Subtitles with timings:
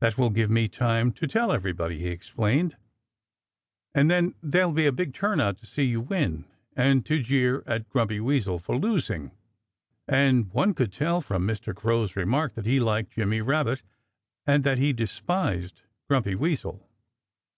[0.00, 2.76] "That will give me time to tell everybody," he explained,
[3.94, 6.44] "and then there'll be a big turnout to see you win
[6.76, 9.30] and to jeer at Grumpy Weasel for losing."
[10.06, 11.74] And one could tell from Mr.
[11.74, 13.82] Crow's remark that he liked Jimmy Rabbit
[14.46, 16.86] and that he despised Grumpy Weasel.